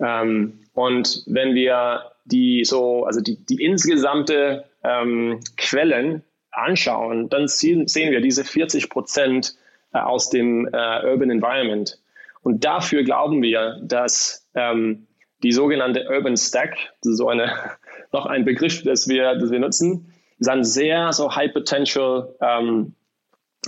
Ähm, 0.00 0.60
und 0.74 1.22
wenn 1.26 1.54
wir 1.54 2.12
die 2.24 2.64
so, 2.64 3.04
also 3.04 3.20
die, 3.20 3.36
die 3.44 3.62
insgesamte 3.62 4.64
ähm, 4.82 5.40
Quellen 5.56 6.22
anschauen, 6.50 7.28
dann 7.28 7.48
sehen, 7.48 7.86
sehen 7.86 8.10
wir 8.10 8.20
diese 8.20 8.44
40 8.44 8.88
Prozent 8.88 9.56
äh, 9.92 9.98
aus 9.98 10.30
dem 10.30 10.66
äh, 10.66 11.06
Urban 11.06 11.30
Environment. 11.30 11.98
Und 12.42 12.64
dafür 12.64 13.02
glauben 13.02 13.42
wir, 13.42 13.78
dass 13.82 14.48
ähm, 14.54 15.06
die 15.42 15.52
sogenannte 15.52 16.06
Urban 16.08 16.36
Stack, 16.36 16.76
so 17.00 17.28
eine, 17.28 17.52
noch 18.12 18.26
ein 18.26 18.44
Begriff, 18.44 18.82
das 18.82 19.08
wir, 19.08 19.34
das 19.34 19.50
wir 19.50 19.58
nutzen, 19.58 20.12
ist 20.38 20.48
ein 20.48 20.64
sehr 20.64 21.12
so 21.12 21.34
High 21.34 21.52
Potential 21.52 22.34
ähm, 22.40 22.94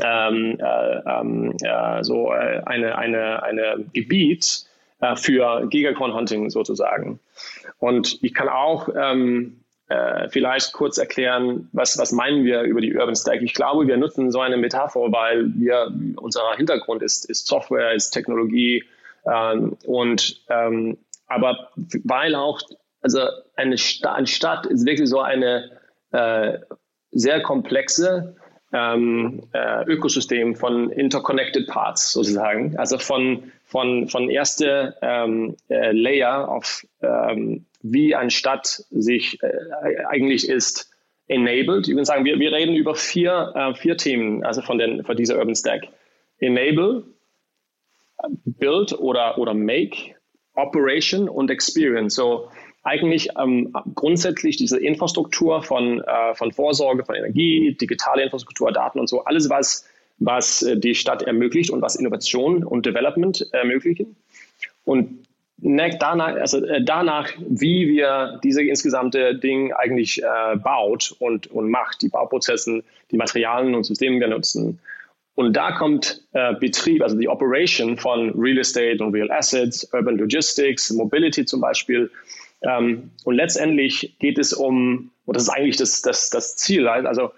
ähm, 0.02 0.58
äh, 0.60 0.98
ähm, 1.06 1.56
äh, 1.62 2.04
so 2.04 2.32
äh, 2.32 2.62
eine, 2.64 2.96
eine, 2.96 3.42
eine 3.42 3.84
Gebiet 3.92 4.64
äh, 5.00 5.16
für 5.16 5.66
Gigacorn 5.68 6.14
Hunting 6.14 6.50
sozusagen. 6.50 7.20
Und 7.78 8.22
ich 8.22 8.34
kann 8.34 8.48
auch 8.48 8.88
ähm, 8.94 9.64
äh, 9.88 10.28
vielleicht 10.28 10.72
kurz 10.72 10.98
erklären, 10.98 11.68
was, 11.72 11.98
was 11.98 12.12
meinen 12.12 12.44
wir 12.44 12.62
über 12.62 12.80
die 12.80 12.94
Urban 12.94 13.16
Stack. 13.16 13.42
Ich 13.42 13.54
glaube, 13.54 13.86
wir 13.86 13.96
nutzen 13.96 14.30
so 14.30 14.40
eine 14.40 14.56
Metapher, 14.56 15.12
weil 15.12 15.50
wir, 15.54 15.92
unser 16.16 16.42
Hintergrund 16.56 17.02
ist, 17.02 17.28
ist 17.28 17.46
Software, 17.46 17.94
ist 17.94 18.10
Technologie 18.10 18.84
ähm, 19.24 19.76
und 19.84 20.42
ähm, 20.48 20.98
aber 21.26 21.70
weil 22.04 22.34
auch, 22.34 22.60
also 23.02 23.20
eine, 23.56 23.78
Sta 23.78 24.14
eine 24.14 24.26
Stadt 24.26 24.66
ist 24.66 24.86
wirklich 24.86 25.08
so 25.08 25.20
eine 25.20 25.70
äh, 26.12 26.58
sehr 27.10 27.42
komplexe 27.42 28.36
ähm, 28.72 29.48
äh, 29.52 29.84
Ökosystem 29.84 30.54
von 30.54 30.90
interconnected 30.90 31.66
parts 31.68 32.12
sozusagen. 32.12 32.76
Also 32.76 32.98
von, 32.98 33.52
von, 33.64 34.08
von 34.08 34.28
erste 34.28 34.96
ähm, 35.00 35.56
äh, 35.68 35.92
Layer 35.92 36.48
auf 36.48 36.86
ähm, 37.00 37.64
wie 37.82 38.14
eine 38.14 38.30
Stadt 38.30 38.84
sich 38.90 39.42
äh, 39.42 40.04
eigentlich 40.08 40.48
ist 40.48 40.90
enabled. 41.28 41.88
Ich 41.88 41.94
würde 41.94 42.04
sagen, 42.04 42.24
wir, 42.24 42.38
wir 42.38 42.52
reden 42.52 42.74
über 42.74 42.94
vier, 42.94 43.52
äh, 43.54 43.74
vier 43.74 43.96
Themen, 43.96 44.44
also 44.44 44.62
von, 44.62 44.78
den, 44.78 45.04
von 45.04 45.16
dieser 45.16 45.38
Urban 45.38 45.54
Stack. 45.54 45.88
Enable, 46.40 47.04
Build 48.44 48.92
oder, 48.98 49.38
oder 49.38 49.54
Make, 49.54 50.14
Operation 50.54 51.28
und 51.28 51.50
Experience. 51.50 52.14
So 52.14 52.50
eigentlich 52.88 53.28
ähm, 53.38 53.72
grundsätzlich 53.94 54.56
diese 54.56 54.80
Infrastruktur 54.80 55.62
von, 55.62 56.00
äh, 56.00 56.34
von 56.34 56.52
Vorsorge, 56.52 57.04
von 57.04 57.14
Energie, 57.14 57.76
digitale 57.78 58.22
Infrastruktur, 58.22 58.72
Daten 58.72 58.98
und 58.98 59.08
so, 59.08 59.24
alles, 59.24 59.50
was, 59.50 59.86
was 60.18 60.62
äh, 60.62 60.78
die 60.78 60.94
Stadt 60.94 61.22
ermöglicht 61.22 61.70
und 61.70 61.82
was 61.82 61.96
Innovation 61.96 62.64
und 62.64 62.86
Development 62.86 63.46
ermöglichen. 63.52 64.16
Und 64.84 65.26
danach, 65.58 66.36
also 66.36 66.64
äh, 66.64 66.82
danach, 66.82 67.30
wie 67.46 67.88
wir 67.88 68.40
diese 68.42 68.62
insgesamte 68.62 69.34
Ding 69.34 69.72
eigentlich 69.72 70.22
äh, 70.22 70.56
baut 70.56 71.14
und, 71.18 71.48
und 71.48 71.70
macht, 71.70 72.00
die 72.02 72.08
Bauprozessen, 72.08 72.84
die 73.10 73.16
Materialien 73.16 73.74
und 73.74 73.84
Systeme 73.84 74.18
wir 74.18 74.28
nutzen. 74.28 74.80
Und 75.34 75.52
da 75.52 75.72
kommt 75.72 76.22
äh, 76.32 76.54
Betrieb, 76.54 77.02
also 77.02 77.16
die 77.16 77.28
Operation 77.28 77.96
von 77.96 78.30
Real 78.30 78.58
Estate 78.58 79.04
und 79.04 79.14
Real 79.14 79.30
Assets, 79.30 79.88
Urban 79.92 80.16
Logistics, 80.18 80.90
Mobility 80.90 81.44
zum 81.44 81.60
Beispiel, 81.60 82.10
ähm, 82.62 83.10
und 83.24 83.34
letztendlich 83.34 84.16
geht 84.18 84.38
es 84.38 84.52
um, 84.52 85.10
und 85.24 85.36
das 85.36 85.44
ist 85.44 85.50
eigentlich 85.50 85.76
das, 85.76 86.02
das, 86.02 86.30
das 86.30 86.56
Ziel, 86.56 86.88
also 86.88 87.30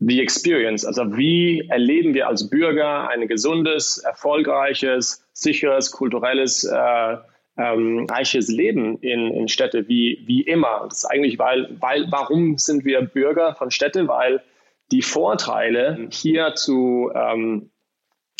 the 0.00 0.20
experience, 0.20 0.84
also 0.84 1.16
wie 1.16 1.68
erleben 1.68 2.14
wir 2.14 2.28
als 2.28 2.48
Bürger 2.48 3.08
ein 3.08 3.26
gesundes, 3.28 3.98
erfolgreiches, 3.98 5.24
sicheres, 5.32 5.90
kulturelles 5.90 6.64
äh, 6.64 7.16
ähm, 7.56 8.06
reiches 8.08 8.48
Leben 8.48 8.98
in, 8.98 9.32
in 9.32 9.48
Städte 9.48 9.88
wie, 9.88 10.22
wie 10.26 10.42
immer. 10.42 10.86
Das 10.88 10.98
ist 10.98 11.04
eigentlich, 11.06 11.38
weil, 11.38 11.68
weil, 11.80 12.06
warum 12.10 12.56
sind 12.56 12.84
wir 12.84 13.02
Bürger 13.02 13.54
von 13.56 13.70
Städte? 13.70 14.06
Weil 14.06 14.42
die 14.92 15.02
Vorteile 15.02 16.08
hier 16.10 16.54
zu, 16.54 17.10
ähm, 17.14 17.70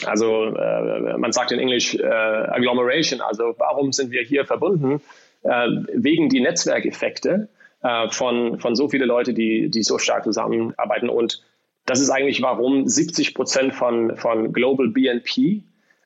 also 0.04 0.46
äh, 0.54 1.18
man 1.18 1.32
sagt 1.32 1.50
in 1.50 1.58
Englisch 1.58 1.96
äh, 1.96 2.06
Agglomeration, 2.06 3.20
also 3.20 3.54
warum 3.58 3.92
sind 3.92 4.12
wir 4.12 4.22
hier 4.22 4.46
verbunden? 4.46 5.02
Äh, 5.42 5.68
wegen 5.94 6.28
die 6.28 6.40
Netzwerkeffekte 6.40 7.48
äh, 7.82 8.08
von, 8.10 8.58
von 8.58 8.74
so 8.74 8.88
viele 8.88 9.04
Leute, 9.04 9.34
die, 9.34 9.70
die 9.70 9.82
so 9.82 9.98
stark 9.98 10.24
zusammenarbeiten. 10.24 11.08
Und 11.08 11.42
das 11.86 12.00
ist 12.00 12.10
eigentlich, 12.10 12.42
warum 12.42 12.86
70 12.86 13.34
Prozent 13.34 13.74
von, 13.74 14.16
von 14.16 14.52
Global 14.52 14.88
BNP 14.88 15.62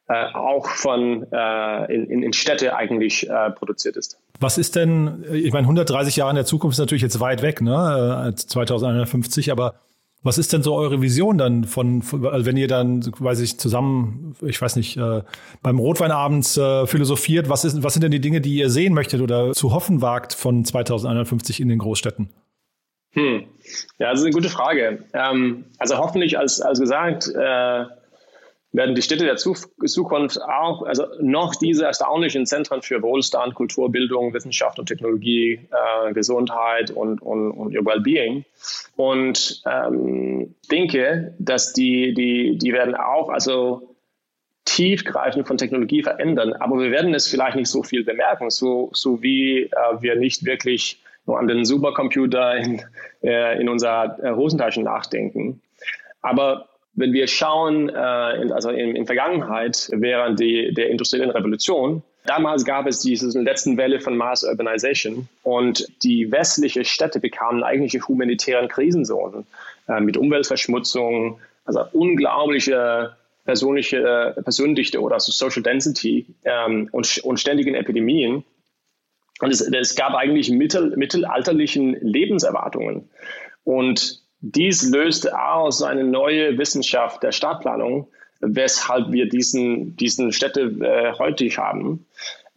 äh, 0.09 0.27
auch 0.35 0.67
von 0.67 1.27
äh, 1.33 1.95
in, 1.95 2.23
in 2.23 2.33
Städte 2.33 2.77
eigentlich 2.77 3.29
äh, 3.29 3.51
produziert 3.51 3.97
ist. 3.97 4.19
Was 4.41 4.59
ist 4.59 4.77
denn, 4.77 5.25
ich 5.33 5.53
meine, 5.53 5.65
130 5.65 6.17
Jahre 6.17 6.31
in 6.31 6.37
der 6.37 6.45
Zukunft 6.45 6.75
ist 6.75 6.81
natürlich 6.81 7.03
jetzt 7.03 7.21
weit 7.21 7.41
weg, 7.41 7.63
ne? 7.63 8.33
2150, 8.37 9.49
äh, 9.49 9.51
aber 9.53 9.77
was 10.23 10.39
ist 10.39 10.53
denn 10.53 10.63
so 10.63 10.75
eure 10.75 11.03
Vision 11.03 11.37
dann 11.39 11.65
von, 11.65 12.03
also 12.25 12.47
wenn 12.47 12.57
ihr 12.57 12.69
dann, 12.69 13.05
weiß 13.19 13.41
ich, 13.41 13.59
zusammen, 13.59 14.37
ich 14.43 14.61
weiß 14.61 14.77
nicht, 14.77 14.97
äh, 14.97 15.23
beim 15.63 15.79
Rotweinabends 15.79 16.57
äh, 16.57 16.87
philosophiert, 16.87 17.49
was, 17.49 17.65
ist, 17.65 17.83
was 17.83 17.95
sind 17.95 18.03
denn 18.03 18.13
die 18.13 18.21
Dinge, 18.21 18.41
die 18.41 18.57
ihr 18.57 18.71
sehen 18.71 18.95
möchtet 18.95 19.21
oder 19.21 19.53
zu 19.53 19.73
hoffen 19.73 20.01
wagt 20.01 20.33
von 20.35 20.65
2150 20.65 21.61
in 21.61 21.69
den 21.69 21.79
Großstädten? 21.79 22.31
Hm. 23.15 23.45
Ja, 23.99 24.11
das 24.11 24.21
ist 24.21 24.27
eine 24.27 24.35
gute 24.35 24.49
Frage. 24.49 25.05
Ähm, 25.13 25.65
also 25.79 25.99
hoffentlich, 25.99 26.39
als, 26.39 26.61
als 26.61 26.81
gesagt, 26.81 27.29
äh, 27.29 27.85
werden 28.73 28.95
die 28.95 29.03
Städte 29.03 29.25
der 29.25 29.37
Zukunft 29.37 30.41
auch, 30.41 30.83
also 30.83 31.07
noch 31.21 31.55
diese 31.55 31.85
erstaunlichen 31.85 32.47
Zentren 32.47 32.81
für 32.81 33.03
Wohlstand, 33.03 33.55
Kultur, 33.55 33.93
Bildung, 33.93 34.33
Wissenschaft 34.33 34.79
und 34.79 34.87
Technologie, 34.87 35.69
äh, 35.71 36.13
Gesundheit 36.15 36.91
und, 36.91 37.21
und, 37.21 37.51
und 37.51 37.73
ihr 37.73 37.85
Wellbeing. 37.85 38.45
Und 38.97 39.63
ähm, 39.67 40.55
denke, 40.71 41.35
dass 41.39 41.75
die, 41.75 42.15
die, 42.15 42.57
die 42.57 42.73
werden 42.73 42.95
auch 42.95 43.29
also 43.29 43.95
tiefgreifend 44.65 45.47
von 45.47 45.59
Technologie 45.59 46.03
verändern, 46.03 46.55
aber 46.55 46.79
wir 46.79 46.91
werden 46.91 47.13
es 47.15 47.29
vielleicht 47.29 47.57
nicht 47.57 47.69
so 47.69 47.83
viel 47.83 48.05
bemerken, 48.05 48.49
so, 48.49 48.91
so 48.95 49.23
wie 49.23 49.65
äh, 49.65 49.71
wir 50.01 50.17
nicht 50.17 50.47
wirklich 50.47 51.03
nur 51.27 51.39
an 51.39 51.47
den 51.47 51.65
Supercomputer 51.65 52.57
in, 52.57 52.83
äh, 53.23 53.61
in 53.61 53.69
unserer 53.69 54.19
äh, 54.23 54.31
Hosentaschen 54.35 54.85
nachdenken. 54.85 55.61
Aber 56.21 56.69
wenn 56.95 57.13
wir 57.13 57.27
schauen, 57.27 57.89
äh, 57.89 58.43
in, 58.43 58.53
also 58.53 58.71
in, 58.71 58.97
in 58.97 59.07
Vergangenheit, 59.07 59.89
während 59.93 60.41
die, 60.41 60.73
der 60.75 60.91
industriellen 60.91 61.31
Revolution, 61.31 62.03
damals 62.27 62.65
gab 62.65 62.87
es 62.87 63.01
diese 63.01 63.39
letzten 63.41 63.77
Welle 63.77 64.01
von 64.01 64.17
Mass 64.17 64.45
Urbanization 64.45 65.29
und 65.43 65.87
die 66.03 66.31
westlichen 66.31 66.85
Städte 66.85 67.21
bekamen 67.21 67.63
eigentliche 67.63 68.07
humanitären 68.07 68.69
Krisenzonen 68.69 69.47
äh, 69.89 70.01
mit 70.01 70.17
Umweltverschmutzung, 70.17 71.41
also 71.65 71.85
unglaubliche 71.93 73.17
persönliche 73.45 74.35
äh, 74.37 74.43
Personendichte 74.43 75.01
oder 75.01 75.19
so 75.19 75.33
Social 75.33 75.63
Density 75.63 76.27
ähm, 76.45 76.89
und, 76.93 77.19
und 77.25 77.41
ständigen 77.41 77.75
Epidemien. 77.75 78.45
Und 79.41 79.51
es, 79.51 79.61
es 79.61 79.97
gab 79.97 80.15
eigentlich 80.15 80.51
mittel, 80.51 80.95
mittelalterlichen 80.97 81.95
Lebenserwartungen. 82.01 83.09
Und 83.65 84.22
dies 84.43 84.91
löst 84.91 85.33
aus 85.33 85.83
eine 85.83 86.05
neue 86.05 86.59
Wissenschaft 86.59 87.23
der 87.23 87.33
Stadtplanung, 87.33 88.09
weshalb 88.41 89.13
wir 89.13 89.29
diesen, 89.29 89.97
diesen 89.97 90.33
Städte 90.33 90.63
äh, 90.81 91.13
heute 91.19 91.49
haben. 91.57 92.07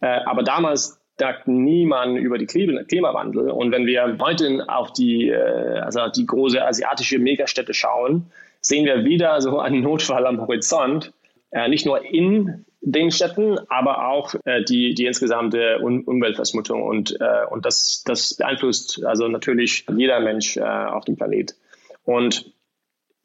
Äh, 0.00 0.06
aber 0.26 0.42
damals 0.42 1.00
dachte 1.16 1.50
niemand 1.50 2.18
über 2.18 2.38
die 2.38 2.46
Klimawandel. 2.46 3.50
Und 3.50 3.70
wenn 3.70 3.86
wir 3.86 4.18
heute 4.20 4.64
auf 4.68 4.92
die, 4.92 5.30
äh, 5.30 5.78
also 5.78 6.08
die 6.08 6.26
große 6.26 6.62
asiatische 6.62 7.20
Megastädte 7.20 7.72
schauen, 7.72 8.30
sehen 8.60 8.84
wir 8.84 9.04
wieder 9.04 9.40
so 9.40 9.60
einen 9.60 9.80
Notfall 9.80 10.26
am 10.26 10.40
Horizont. 10.40 11.12
Äh, 11.52 11.68
nicht 11.68 11.86
nur 11.86 12.04
in 12.04 12.64
den 12.80 13.12
Städten, 13.12 13.58
aber 13.68 14.08
auch 14.08 14.34
äh, 14.44 14.64
die, 14.64 14.94
die 14.94 15.06
insgesamte 15.06 15.78
Un 15.80 16.02
Umweltverschmutzung 16.02 16.82
und, 16.82 17.18
und 17.50 17.64
das, 17.64 18.02
das 18.04 18.34
beeinflusst 18.34 19.04
also 19.04 19.28
natürlich 19.28 19.86
jeder 19.96 20.20
Mensch 20.20 20.58
auf 20.58 21.04
dem 21.04 21.16
Planet. 21.16 21.54
Und 22.06 22.52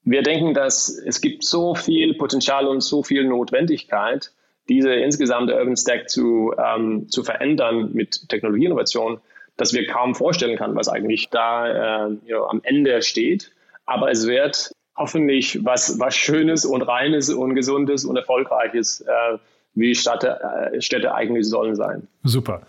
wir 0.03 0.23
denken, 0.23 0.53
dass 0.53 0.89
es 0.89 1.21
gibt 1.21 1.45
so 1.45 1.75
viel 1.75 2.15
Potenzial 2.15 2.67
und 2.67 2.81
so 2.81 3.03
viel 3.03 3.23
Notwendigkeit, 3.23 4.31
diese 4.67 4.93
insgesamte 4.93 5.55
Urban 5.55 5.77
Stack 5.77 6.09
zu, 6.09 6.53
ähm, 6.57 7.07
zu 7.07 7.23
verändern 7.23 7.91
mit 7.93 8.27
Technologieinnovation, 8.27 9.21
dass 9.57 9.73
wir 9.73 9.85
kaum 9.87 10.15
vorstellen 10.15 10.57
können, 10.57 10.75
was 10.75 10.89
eigentlich 10.89 11.29
da 11.29 12.07
äh, 12.07 12.09
you 12.25 12.35
know, 12.37 12.45
am 12.45 12.61
Ende 12.63 13.01
steht. 13.01 13.51
Aber 13.85 14.09
es 14.09 14.27
wird 14.27 14.71
hoffentlich 14.95 15.63
was, 15.63 15.99
was 15.99 16.15
Schönes 16.15 16.65
und 16.65 16.81
Reines 16.81 17.29
und 17.29 17.53
Gesundes 17.55 18.05
und 18.05 18.15
Erfolgreiches, 18.17 19.01
äh, 19.01 19.37
wie 19.75 19.93
Städte, 19.93 20.39
äh, 20.73 20.81
Städte 20.81 21.13
eigentlich 21.13 21.47
sollen 21.47 21.75
sein. 21.75 22.07
Super. 22.23 22.61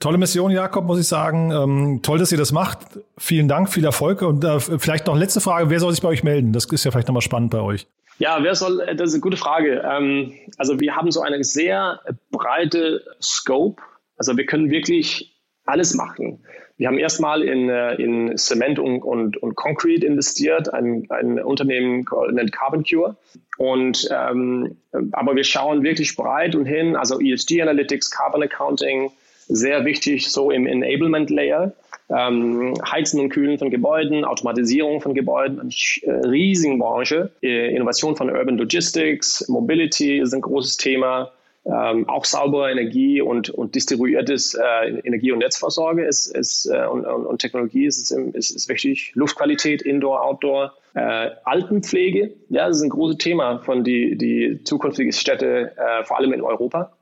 Tolle 0.00 0.16
Mission, 0.16 0.50
Jakob, 0.50 0.86
muss 0.86 0.98
ich 0.98 1.06
sagen. 1.06 1.52
Ähm, 1.52 2.00
toll, 2.02 2.18
dass 2.18 2.32
ihr 2.32 2.38
das 2.38 2.52
macht. 2.52 2.78
Vielen 3.18 3.48
Dank, 3.48 3.68
viel 3.70 3.84
Erfolg. 3.84 4.22
Und 4.22 4.42
äh, 4.42 4.58
vielleicht 4.58 5.06
noch 5.06 5.14
letzte 5.14 5.42
Frage, 5.42 5.68
wer 5.68 5.78
soll 5.78 5.92
sich 5.92 6.00
bei 6.00 6.08
euch 6.08 6.24
melden? 6.24 6.54
Das 6.54 6.64
ist 6.64 6.84
ja 6.84 6.90
vielleicht 6.90 7.08
nochmal 7.08 7.20
spannend 7.20 7.50
bei 7.50 7.60
euch. 7.60 7.86
Ja, 8.18 8.42
wer 8.42 8.54
soll, 8.54 8.78
das 8.96 9.10
ist 9.10 9.14
eine 9.14 9.20
gute 9.20 9.36
Frage. 9.36 9.82
Ähm, 9.84 10.32
also 10.56 10.80
wir 10.80 10.96
haben 10.96 11.10
so 11.10 11.20
eine 11.20 11.44
sehr 11.44 12.00
breite 12.30 13.04
Scope. 13.20 13.82
Also 14.16 14.38
wir 14.38 14.46
können 14.46 14.70
wirklich 14.70 15.38
alles 15.66 15.94
machen. 15.94 16.42
Wir 16.78 16.88
haben 16.88 16.98
erstmal 16.98 17.42
in, 17.42 17.68
äh, 17.68 17.94
in 17.96 18.38
Cement 18.38 18.78
und, 18.78 19.02
und, 19.02 19.36
und 19.36 19.54
Concrete 19.54 20.06
investiert, 20.06 20.72
ein, 20.72 21.06
ein 21.10 21.38
Unternehmen 21.38 22.06
nennt 22.30 22.52
Carbon 22.52 22.84
Cure. 22.84 23.16
Und, 23.58 24.08
ähm, 24.10 24.78
aber 25.12 25.36
wir 25.36 25.44
schauen 25.44 25.82
wirklich 25.82 26.16
breit 26.16 26.54
und 26.54 26.64
hin, 26.64 26.96
also 26.96 27.20
ESG 27.20 27.60
Analytics, 27.60 28.10
Carbon 28.10 28.42
Accounting, 28.42 29.10
sehr 29.50 29.84
wichtig 29.84 30.30
so 30.30 30.50
im 30.50 30.66
Enablement 30.66 31.30
Layer. 31.30 31.72
Ähm, 32.08 32.74
Heizen 32.90 33.20
und 33.20 33.28
Kühlen 33.28 33.58
von 33.58 33.70
Gebäuden, 33.70 34.24
Automatisierung 34.24 35.00
von 35.00 35.14
Gebäuden, 35.14 35.60
eine 35.60 35.70
äh, 36.02 36.26
riesige 36.26 36.76
Branche. 36.76 37.30
Äh, 37.40 37.74
Innovation 37.74 38.16
von 38.16 38.30
Urban 38.30 38.58
Logistics, 38.58 39.48
Mobility 39.48 40.18
ist 40.18 40.34
ein 40.34 40.40
großes 40.40 40.76
Thema. 40.76 41.30
Ähm, 41.66 42.08
auch 42.08 42.24
saubere 42.24 42.70
Energie 42.70 43.20
und, 43.20 43.50
und 43.50 43.74
distribuiertes 43.74 44.54
äh, 44.54 44.88
Energie- 45.04 45.30
und 45.30 45.40
Netzversorge 45.40 46.04
ist, 46.06 46.26
ist, 46.26 46.66
äh, 46.66 46.86
und, 46.86 47.04
und, 47.04 47.26
und, 47.26 47.38
Technologie 47.38 47.84
ist, 47.84 48.10
ist, 48.10 48.50
ist 48.50 48.68
wichtig. 48.68 49.12
Luftqualität, 49.14 49.82
Indoor, 49.82 50.24
Outdoor. 50.24 50.72
Äh, 50.94 51.30
Altenpflege, 51.44 52.32
ja, 52.48 52.66
das 52.66 52.78
ist 52.78 52.82
ein 52.82 52.88
großes 52.88 53.18
Thema 53.18 53.58
von 53.58 53.84
die, 53.84 54.16
die 54.16 54.64
zukünftigen 54.64 55.12
Städte, 55.12 55.72
äh, 55.76 56.02
vor 56.04 56.18
allem 56.18 56.32
in 56.32 56.40
Europa. 56.40 56.92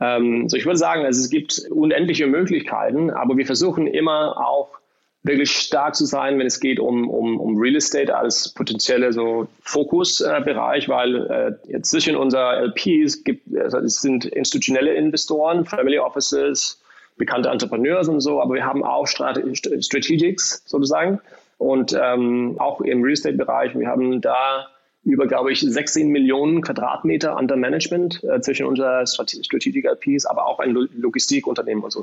Ähm, 0.00 0.48
so 0.48 0.56
ich 0.56 0.64
würde 0.64 0.78
sagen, 0.78 1.04
also 1.04 1.20
es 1.20 1.30
gibt 1.30 1.62
unendliche 1.70 2.26
Möglichkeiten, 2.26 3.10
aber 3.10 3.36
wir 3.36 3.46
versuchen 3.46 3.86
immer 3.86 4.36
auch 4.38 4.78
wirklich 5.22 5.50
stark 5.50 5.96
zu 5.96 6.04
sein, 6.04 6.38
wenn 6.38 6.46
es 6.46 6.60
geht 6.60 6.78
um, 6.78 7.08
um, 7.08 7.40
um 7.40 7.58
Real 7.58 7.76
Estate 7.76 8.16
als 8.16 8.54
potenzielle 8.54 9.12
so 9.12 9.48
Fokusbereich, 9.62 10.84
äh, 10.84 10.88
weil 10.88 11.26
äh, 11.66 11.72
jetzt 11.72 11.90
zwischen 11.90 12.16
unser 12.16 12.58
LPs 12.60 13.24
gibt, 13.24 13.42
also 13.56 13.78
es 13.78 14.00
sind 14.00 14.26
institutionelle 14.26 14.94
Investoren, 14.94 15.64
Family 15.64 15.98
Offices, 15.98 16.80
bekannte 17.16 17.50
Entrepreneurs 17.50 18.08
und 18.08 18.20
so, 18.20 18.40
aber 18.40 18.54
wir 18.54 18.64
haben 18.64 18.84
auch 18.84 19.06
Strate 19.06 19.42
Strategics 19.82 20.62
sozusagen. 20.66 21.20
Und 21.58 21.92
ähm, 22.00 22.54
auch 22.60 22.80
im 22.80 23.02
Real 23.02 23.14
Estate 23.14 23.36
Bereich, 23.36 23.76
wir 23.76 23.88
haben 23.88 24.20
da 24.20 24.68
über, 25.08 25.26
glaube 25.26 25.52
ich, 25.52 25.60
16 25.60 26.08
Millionen 26.08 26.60
Quadratmeter 26.60 27.36
under 27.36 27.56
Management 27.56 28.22
äh, 28.24 28.40
zwischen 28.40 28.66
unserer 28.66 29.06
Strategic 29.06 29.84
LPs, 29.84 30.26
aber 30.26 30.46
auch 30.46 30.58
ein 30.58 30.70
Logistikunternehmen 30.72 31.82
und 31.82 31.90
so. 31.90 32.02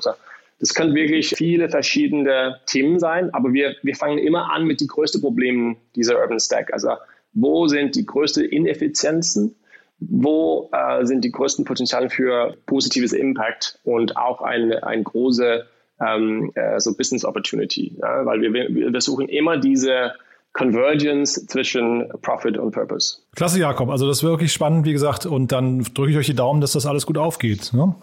Das 0.59 0.73
können 0.73 0.95
wirklich 0.95 1.29
viele 1.29 1.69
verschiedene 1.69 2.59
Themen 2.65 2.99
sein, 2.99 3.31
aber 3.33 3.53
wir, 3.53 3.75
wir 3.83 3.95
fangen 3.95 4.17
immer 4.17 4.51
an 4.51 4.65
mit 4.65 4.79
die 4.81 4.87
größten 4.87 5.21
Problemen 5.21 5.77
dieser 5.95 6.19
Urban 6.19 6.39
Stack. 6.39 6.73
Also 6.73 6.89
wo 7.33 7.67
sind 7.67 7.95
die 7.95 8.05
größten 8.05 8.45
Ineffizienzen? 8.45 9.55
Wo 9.99 10.69
äh, 10.73 11.05
sind 11.05 11.23
die 11.23 11.31
größten 11.31 11.63
Potenziale 11.63 12.09
für 12.09 12.55
positives 12.65 13.13
Impact 13.13 13.79
und 13.83 14.17
auch 14.17 14.41
eine, 14.41 14.83
ein 14.83 15.03
große 15.03 15.65
ähm, 16.01 16.51
äh, 16.55 16.79
so 16.79 16.95
Business 16.95 17.23
Opportunity? 17.23 17.97
Ja? 18.01 18.25
Weil 18.25 18.41
wir, 18.41 18.53
wir 18.53 19.01
suchen 19.01 19.29
immer 19.29 19.57
diese 19.57 20.13
Convergence 20.55 21.45
zwischen 21.47 22.07
Profit 22.21 22.57
und 22.57 22.71
Purpose. 22.71 23.17
Klasse, 23.35 23.59
Jakob. 23.59 23.89
Also 23.89 24.07
das 24.07 24.17
ist 24.17 24.23
wirklich 24.23 24.53
spannend, 24.53 24.85
wie 24.85 24.93
gesagt. 24.93 25.25
Und 25.25 25.51
dann 25.51 25.83
drücke 25.93 26.11
ich 26.11 26.17
euch 26.17 26.25
die 26.25 26.35
Daumen, 26.35 26.61
dass 26.61 26.71
das 26.71 26.85
alles 26.85 27.05
gut 27.05 27.17
aufgeht. 27.17 27.73
Ne? 27.73 27.93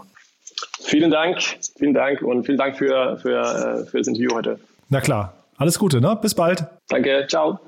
Vielen 0.81 1.11
Dank, 1.11 1.39
vielen 1.79 1.95
Dank 1.95 2.21
und 2.23 2.45
vielen 2.45 2.59
Dank 2.59 2.77
für, 2.77 3.17
für, 3.17 3.41
äh, 3.41 3.87
für 3.87 3.99
das 3.99 4.07
Interview 4.07 4.31
heute. 4.35 4.61
Na 4.91 5.01
klar. 5.01 5.35
Alles 5.57 5.79
Gute, 5.79 6.01
ne? 6.01 6.19
Bis 6.21 6.35
bald. 6.35 6.65
Danke, 6.89 7.27
ciao. 7.29 7.59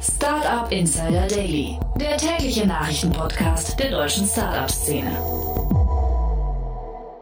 Startup 0.00 0.70
Insider 0.72 1.26
Daily, 1.28 1.78
der 2.00 2.16
tägliche 2.16 2.66
Nachrichtenpodcast 2.66 3.78
der 3.78 3.90
deutschen 3.90 4.26
Startup-Szene. 4.26 5.53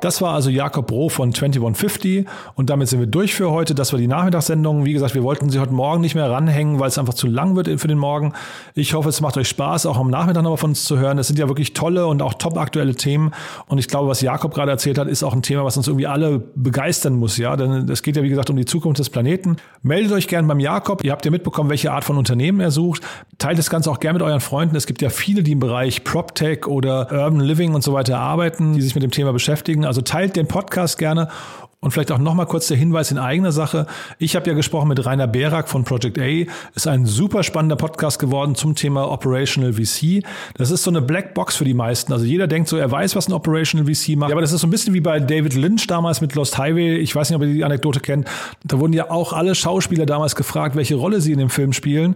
Das 0.02 0.20
war 0.20 0.34
also 0.34 0.50
Jakob 0.50 0.88
Bro 0.88 1.10
von 1.10 1.32
2150 1.32 2.26
und 2.56 2.70
damit 2.70 2.88
sind 2.88 2.98
wir 2.98 3.06
durch 3.06 3.34
für 3.34 3.52
heute. 3.52 3.72
Das 3.72 3.92
war 3.92 4.00
die 4.00 4.08
Nachmittagssendung. 4.08 4.84
Wie 4.84 4.92
gesagt, 4.92 5.14
wir 5.14 5.22
wollten 5.22 5.48
sie 5.48 5.60
heute 5.60 5.72
Morgen 5.72 6.00
nicht 6.00 6.16
mehr 6.16 6.28
ranhängen, 6.28 6.80
weil 6.80 6.88
es 6.88 6.98
einfach 6.98 7.14
zu 7.14 7.28
lang 7.28 7.54
wird 7.54 7.68
für 7.80 7.86
den 7.86 7.98
Morgen. 7.98 8.32
Ich 8.74 8.94
hoffe, 8.94 9.08
es 9.08 9.20
macht 9.20 9.36
euch 9.36 9.46
Spaß, 9.46 9.86
auch 9.86 9.96
am 9.96 10.10
Nachmittag 10.10 10.42
nochmal 10.42 10.56
von 10.56 10.70
uns 10.70 10.86
zu 10.86 10.98
hören. 10.98 11.18
Es 11.18 11.28
sind 11.28 11.38
ja 11.38 11.46
wirklich 11.46 11.72
tolle 11.72 12.08
und 12.08 12.20
auch 12.20 12.34
top 12.34 12.58
aktuelle 12.58 12.96
Themen 12.96 13.30
und 13.68 13.78
ich 13.78 13.86
glaube, 13.86 14.08
was 14.08 14.20
Jakob 14.22 14.52
gerade 14.52 14.72
erzählt 14.72 14.98
hat, 14.98 15.06
ist 15.06 15.22
auch 15.22 15.34
ein 15.34 15.42
Thema, 15.42 15.64
was 15.64 15.76
uns 15.76 15.86
irgendwie 15.86 16.08
alle 16.08 16.40
begeistern 16.56 17.14
muss, 17.14 17.36
ja, 17.36 17.54
denn 17.54 17.88
es 17.88 18.02
geht 18.02 18.16
ja 18.16 18.24
wie 18.24 18.28
gesagt 18.28 18.50
um 18.50 18.56
die 18.56 18.64
Zukunft 18.64 18.98
des 18.98 19.08
Planeten. 19.08 19.58
Meldet 19.82 20.10
euch 20.10 20.26
gerne 20.26 20.48
beim 20.48 20.58
Jakob. 20.58 21.04
Ihr 21.04 21.12
habt 21.12 21.24
ja 21.24 21.30
mitbekommen, 21.30 21.70
welche 21.70 21.92
Art 21.92 22.02
von 22.02 22.16
Unternehmen 22.18 22.58
er 22.58 22.72
sucht. 22.72 23.02
Teilt 23.38 23.56
das 23.56 23.70
Ganze 23.70 23.88
auch 23.88 24.00
gerne 24.00 24.18
mit 24.18 24.26
euren 24.26 24.40
Freunden. 24.40 24.74
Es 24.74 24.86
gibt 24.86 25.00
ja 25.00 25.10
viele, 25.10 25.44
die 25.44 25.52
im 25.52 25.60
Bereich 25.60 26.02
PropTech 26.02 26.66
oder 26.66 27.12
Urban 27.12 27.38
Living 27.38 27.74
und 27.74 27.84
so 27.84 27.92
weiter 27.92 28.18
arbeiten, 28.18 28.72
die 28.74 28.80
sich 28.80 28.96
mit 28.96 29.04
dem 29.04 29.12
Thema 29.12 29.32
beschäftigen. 29.32 29.91
Also 29.92 30.00
teilt 30.00 30.36
den 30.36 30.48
Podcast 30.48 30.96
gerne 30.96 31.28
und 31.82 31.90
vielleicht 31.90 32.12
auch 32.12 32.18
nochmal 32.18 32.46
kurz 32.46 32.68
der 32.68 32.76
Hinweis 32.76 33.10
in 33.10 33.18
eigener 33.18 33.50
Sache. 33.50 33.86
Ich 34.18 34.36
habe 34.36 34.48
ja 34.48 34.54
gesprochen 34.54 34.88
mit 34.88 35.04
Rainer 35.04 35.26
Berak 35.26 35.68
von 35.68 35.82
Project 35.82 36.16
A. 36.18 36.46
Ist 36.76 36.86
ein 36.86 37.06
super 37.06 37.42
spannender 37.42 37.74
Podcast 37.74 38.20
geworden 38.20 38.54
zum 38.54 38.76
Thema 38.76 39.10
Operational 39.10 39.72
VC. 39.72 40.24
Das 40.54 40.70
ist 40.70 40.84
so 40.84 40.90
eine 40.90 41.02
Blackbox 41.02 41.56
für 41.56 41.64
die 41.64 41.74
meisten. 41.74 42.12
Also 42.12 42.24
jeder 42.24 42.46
denkt 42.46 42.68
so, 42.68 42.76
er 42.76 42.88
weiß, 42.88 43.16
was 43.16 43.28
ein 43.28 43.32
Operational 43.32 43.92
VC 43.92 44.16
macht. 44.16 44.30
Ja, 44.30 44.36
aber 44.36 44.42
das 44.42 44.52
ist 44.52 44.60
so 44.60 44.68
ein 44.68 44.70
bisschen 44.70 44.94
wie 44.94 45.00
bei 45.00 45.18
David 45.18 45.54
Lynch 45.54 45.88
damals 45.88 46.20
mit 46.20 46.36
Lost 46.36 46.56
Highway. 46.56 46.98
Ich 46.98 47.16
weiß 47.16 47.30
nicht, 47.30 47.36
ob 47.36 47.42
ihr 47.42 47.52
die 47.52 47.64
Anekdote 47.64 47.98
kennt. 47.98 48.28
Da 48.62 48.78
wurden 48.78 48.92
ja 48.92 49.10
auch 49.10 49.32
alle 49.32 49.56
Schauspieler 49.56 50.06
damals 50.06 50.36
gefragt, 50.36 50.76
welche 50.76 50.94
Rolle 50.94 51.20
sie 51.20 51.32
in 51.32 51.38
dem 51.38 51.50
Film 51.50 51.72
spielen. 51.72 52.14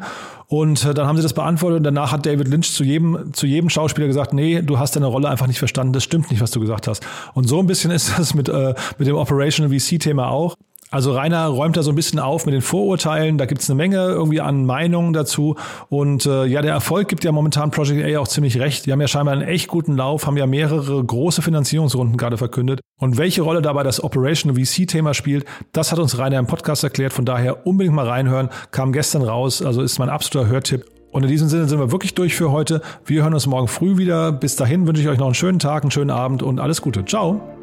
Und 0.48 0.84
äh, 0.84 0.94
dann 0.94 1.08
haben 1.08 1.16
sie 1.16 1.24
das 1.24 1.32
beantwortet 1.32 1.78
und 1.78 1.82
danach 1.82 2.12
hat 2.12 2.24
David 2.24 2.46
Lynch 2.46 2.72
zu 2.72 2.84
jedem, 2.84 3.32
zu 3.32 3.46
jedem 3.46 3.68
Schauspieler 3.68 4.06
gesagt, 4.06 4.32
nee, 4.32 4.62
du 4.62 4.78
hast 4.78 4.94
deine 4.94 5.06
Rolle 5.06 5.28
einfach 5.28 5.48
nicht 5.48 5.58
verstanden, 5.58 5.92
das 5.92 6.04
stimmt 6.04 6.30
nicht, 6.30 6.40
was 6.40 6.52
du 6.52 6.60
gesagt 6.60 6.86
hast. 6.86 7.04
Und 7.34 7.48
so 7.48 7.58
ein 7.58 7.66
bisschen 7.66 7.90
ist 7.90 8.16
das 8.16 8.34
mit, 8.34 8.48
äh, 8.48 8.74
mit 8.98 9.08
dem 9.08 9.16
Operational 9.16 9.55
VC-Thema 9.64 10.30
auch. 10.30 10.56
Also 10.90 11.12
Rainer 11.12 11.46
räumt 11.46 11.76
da 11.76 11.82
so 11.82 11.90
ein 11.90 11.96
bisschen 11.96 12.20
auf 12.20 12.46
mit 12.46 12.54
den 12.54 12.62
Vorurteilen. 12.62 13.38
Da 13.38 13.46
gibt 13.46 13.60
es 13.60 13.68
eine 13.68 13.76
Menge 13.76 13.96
irgendwie 13.96 14.40
an 14.40 14.64
Meinungen 14.64 15.12
dazu. 15.12 15.56
Und 15.88 16.26
äh, 16.26 16.44
ja, 16.46 16.62
der 16.62 16.72
Erfolg 16.72 17.08
gibt 17.08 17.24
ja 17.24 17.32
momentan 17.32 17.72
Project 17.72 18.04
A 18.04 18.20
auch 18.20 18.28
ziemlich 18.28 18.58
recht. 18.60 18.86
Die 18.86 18.92
haben 18.92 19.00
ja 19.00 19.08
scheinbar 19.08 19.34
einen 19.34 19.42
echt 19.42 19.66
guten 19.66 19.96
Lauf, 19.96 20.26
haben 20.26 20.36
ja 20.36 20.46
mehrere 20.46 21.04
große 21.04 21.42
Finanzierungsrunden 21.42 22.16
gerade 22.16 22.36
verkündet. 22.36 22.80
Und 23.00 23.18
welche 23.18 23.42
Rolle 23.42 23.62
dabei 23.62 23.82
das 23.82 24.02
Operational 24.02 24.64
VC-Thema 24.64 25.12
spielt, 25.12 25.44
das 25.72 25.90
hat 25.90 25.98
uns 25.98 26.18
Rainer 26.18 26.38
im 26.38 26.46
Podcast 26.46 26.84
erklärt. 26.84 27.12
Von 27.12 27.24
daher 27.24 27.66
unbedingt 27.66 27.94
mal 27.94 28.06
reinhören. 28.06 28.48
Kam 28.70 28.92
gestern 28.92 29.22
raus, 29.22 29.62
also 29.62 29.82
ist 29.82 29.98
mein 29.98 30.08
absoluter 30.08 30.48
Hörtipp. 30.48 30.84
Und 31.10 31.24
in 31.24 31.28
diesem 31.30 31.48
Sinne 31.48 31.66
sind 31.66 31.80
wir 31.80 31.90
wirklich 31.90 32.14
durch 32.14 32.34
für 32.34 32.52
heute. 32.52 32.80
Wir 33.04 33.22
hören 33.22 33.34
uns 33.34 33.46
morgen 33.46 33.68
früh 33.68 33.96
wieder. 33.96 34.32
Bis 34.32 34.54
dahin 34.54 34.86
wünsche 34.86 35.02
ich 35.02 35.08
euch 35.08 35.18
noch 35.18 35.26
einen 35.26 35.34
schönen 35.34 35.58
Tag, 35.58 35.82
einen 35.82 35.90
schönen 35.90 36.10
Abend 36.10 36.42
und 36.42 36.60
alles 36.60 36.80
Gute. 36.80 37.04
Ciao. 37.04 37.55